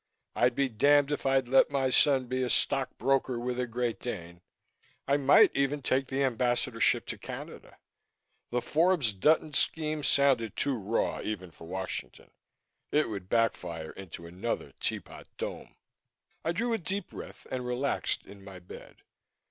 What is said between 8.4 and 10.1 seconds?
The Forbes Dutton scheme